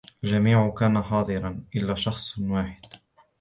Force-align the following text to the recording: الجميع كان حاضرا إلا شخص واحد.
الجميع 0.23 0.69
كان 0.69 1.01
حاضرا 1.03 1.63
إلا 1.75 1.95
شخص 1.95 2.39
واحد. 2.39 2.85